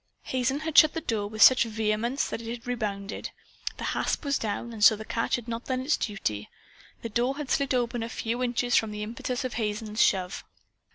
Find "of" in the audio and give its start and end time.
9.45-9.53